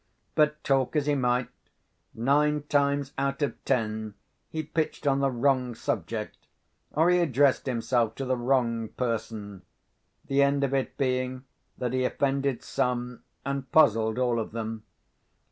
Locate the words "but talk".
0.33-0.95